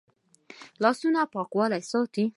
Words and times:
لاسونه 0.83 1.21
پاکوالی 1.33 1.81
ساتي 1.91 2.25